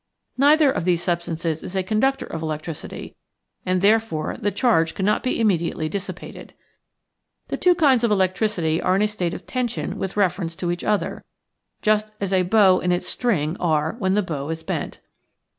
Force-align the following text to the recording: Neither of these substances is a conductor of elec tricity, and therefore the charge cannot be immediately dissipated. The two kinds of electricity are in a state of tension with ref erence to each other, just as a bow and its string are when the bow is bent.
Neither 0.35 0.71
of 0.71 0.83
these 0.83 1.03
substances 1.03 1.61
is 1.61 1.75
a 1.75 1.83
conductor 1.83 2.25
of 2.25 2.41
elec 2.41 2.63
tricity, 2.63 3.13
and 3.67 3.81
therefore 3.83 4.35
the 4.35 4.49
charge 4.49 4.95
cannot 4.95 5.21
be 5.21 5.39
immediately 5.39 5.87
dissipated. 5.87 6.55
The 7.49 7.57
two 7.57 7.75
kinds 7.75 8.03
of 8.03 8.09
electricity 8.09 8.81
are 8.81 8.95
in 8.95 9.03
a 9.03 9.07
state 9.07 9.35
of 9.35 9.45
tension 9.45 9.99
with 9.99 10.17
ref 10.17 10.37
erence 10.37 10.57
to 10.57 10.71
each 10.71 10.83
other, 10.83 11.23
just 11.83 12.13
as 12.19 12.33
a 12.33 12.41
bow 12.41 12.79
and 12.79 12.91
its 12.91 13.07
string 13.07 13.55
are 13.59 13.93
when 13.99 14.15
the 14.15 14.23
bow 14.23 14.49
is 14.49 14.63
bent. 14.63 14.99